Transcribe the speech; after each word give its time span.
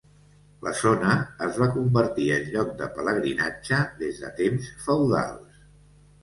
La 0.67 0.71
zona 0.77 1.17
es 1.47 1.59
va 1.63 1.67
convertir 1.75 2.25
en 2.37 2.47
lloc 2.55 2.71
de 2.79 2.87
pelegrinatge 2.95 3.83
des 4.01 4.19
de 4.25 4.33
temps 4.41 4.73
feudals. 4.87 5.63